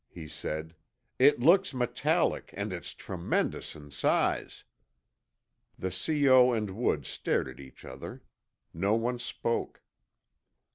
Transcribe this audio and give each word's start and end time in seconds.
he 0.09 0.27
said. 0.27 0.73
"It 1.19 1.41
looks 1.41 1.75
metallic—and 1.75 2.73
it's 2.73 2.95
tremendous 2.95 3.75
in 3.75 3.91
size!" 3.91 4.63
The 5.77 5.91
C.O. 5.91 6.53
and 6.53 6.71
Woods 6.71 7.07
stared 7.07 7.47
at 7.47 7.59
each 7.59 7.85
other. 7.85 8.23
No 8.73 8.95
one 8.95 9.19
spoke. 9.19 9.83